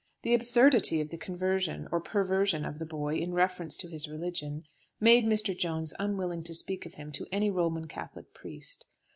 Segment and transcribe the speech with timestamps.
[0.23, 4.63] The absurdity of the conversion, or perversion, of the boy, in reference to his religion,
[4.99, 5.55] made Mr.
[5.55, 8.87] Jones unwilling to speak of him to any Roman Catholic priest.